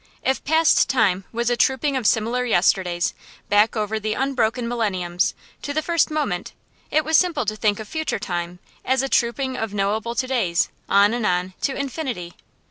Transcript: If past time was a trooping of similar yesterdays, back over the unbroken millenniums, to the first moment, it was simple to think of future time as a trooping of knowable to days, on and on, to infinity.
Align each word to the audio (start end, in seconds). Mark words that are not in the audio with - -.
If 0.23 0.43
past 0.43 0.89
time 0.89 1.25
was 1.31 1.51
a 1.51 1.55
trooping 1.55 1.95
of 1.95 2.07
similar 2.07 2.43
yesterdays, 2.43 3.13
back 3.49 3.75
over 3.77 3.99
the 3.99 4.15
unbroken 4.15 4.67
millenniums, 4.67 5.35
to 5.61 5.75
the 5.75 5.83
first 5.83 6.09
moment, 6.09 6.53
it 6.89 7.05
was 7.05 7.17
simple 7.17 7.45
to 7.45 7.55
think 7.55 7.79
of 7.79 7.87
future 7.87 8.17
time 8.17 8.57
as 8.83 9.03
a 9.03 9.07
trooping 9.07 9.55
of 9.57 9.75
knowable 9.75 10.15
to 10.15 10.25
days, 10.25 10.69
on 10.89 11.13
and 11.13 11.27
on, 11.27 11.53
to 11.61 11.75
infinity. 11.75 12.33